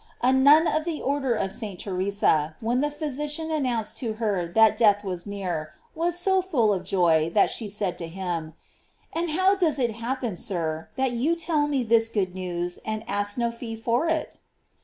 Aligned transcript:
A. 0.23 0.33
nun 0.33 0.65
of 0.65 0.83
the 0.83 0.99
or 0.99 1.19
der 1.19 1.35
of 1.35 1.51
St. 1.51 1.79
Theresa, 1.79 2.55
when 2.59 2.81
the 2.81 2.89
physician 2.89 3.51
announced 3.51 3.97
to 3.97 4.13
her 4.13 4.47
that 4.47 4.75
death 4.75 5.03
was 5.03 5.27
near, 5.27 5.73
was 5.93 6.17
so 6.17 6.41
full 6.41 6.73
of 6.73 6.83
joy 6.83 7.29
that 7.35 7.51
she 7.51 7.69
said 7.69 7.99
to 7.99 8.07
him: 8.07 8.55
"And 9.13 9.29
how 9.29 9.53
does 9.53 9.77
it 9.77 9.91
happen, 9.91 10.35
sir, 10.35 10.89
that 10.95 11.11
you 11.11 11.35
tell 11.35 11.67
me 11.67 11.83
this 11.83 12.09
good 12.09 12.33
news 12.33 12.79
and 12.83 13.07
ask 13.07 13.37
no 13.37 13.51
fee 13.51 13.75
for 13.75 14.09
it?" 14.09 14.39